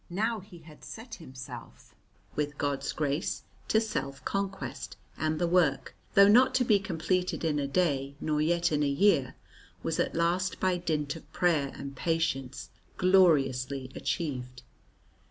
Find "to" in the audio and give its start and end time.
3.67-3.79, 6.55-6.65